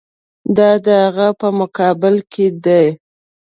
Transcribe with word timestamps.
دا 0.57 0.69
د 0.85 0.87
هغه 1.03 1.27
په 1.39 1.47
مقابل 1.59 2.15
کې 2.31 2.45
دي. 2.65 2.85